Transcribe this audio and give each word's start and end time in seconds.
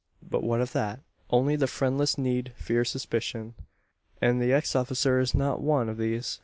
But 0.27 0.41
what 0.41 0.61
of 0.61 0.71
that? 0.71 1.01
Only 1.29 1.55
the 1.55 1.67
friendless 1.67 2.17
need 2.17 2.53
fear 2.55 2.83
suspicion; 2.83 3.53
and 4.19 4.41
the 4.41 4.51
ex 4.51 4.75
officer 4.75 5.19
is 5.19 5.35
not 5.35 5.61
one 5.61 5.89
of 5.89 5.97
these. 5.97 6.39